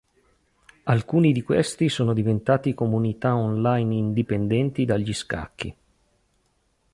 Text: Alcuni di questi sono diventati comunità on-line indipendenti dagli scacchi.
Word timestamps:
Alcuni 0.85 1.31
di 1.31 1.43
questi 1.43 1.87
sono 1.87 2.13
diventati 2.13 2.73
comunità 2.73 3.35
on-line 3.35 3.93
indipendenti 3.93 4.83
dagli 4.83 5.13
scacchi. 5.13 5.75